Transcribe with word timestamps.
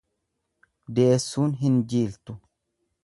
Deessuun 0.99 1.53
hin 1.61 1.77
jiiltu. 1.95 2.39